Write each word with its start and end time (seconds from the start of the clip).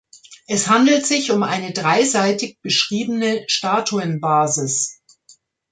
Es 0.47 0.67
handelt 0.67 1.05
sich 1.05 1.29
um 1.29 1.43
eine 1.43 1.73
dreiseitig 1.73 2.57
beschriebene 2.63 3.43
Statuenbasis. 3.47 4.99